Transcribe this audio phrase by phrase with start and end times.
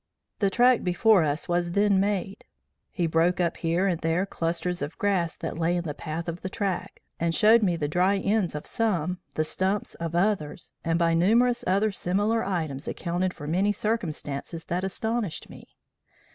[0.39, 2.43] The track before us was then made.
[2.89, 6.41] He broke up here and there clusters of grass that lay in the path of
[6.41, 10.97] the track, and showed me the dry ends of some, the stumps of others, and
[10.97, 15.75] by numerous other similar items accounted for many circumstances that astonished me.